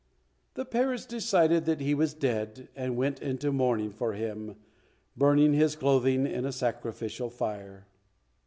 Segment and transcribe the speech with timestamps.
[0.55, 4.55] The parents decided that he was dead and went into mourning for him,
[5.15, 7.85] burning his clothing in a sacrificial fire.